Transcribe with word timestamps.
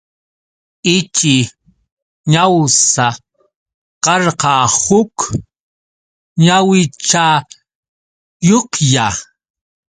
Ichi 0.95 1.37
ñawsa 2.31 3.07
karqa 4.03 4.53
huk 4.83 5.15
ñawichayuqlla. 6.45 9.07